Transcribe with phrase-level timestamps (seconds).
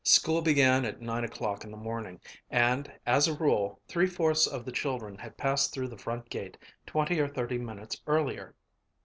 [0.03, 2.19] School began at nine o'clock in the morning
[2.49, 6.57] and, as a rule, three fourths of the children had passed through the front gate
[6.87, 8.55] twenty or thirty minutes earlier.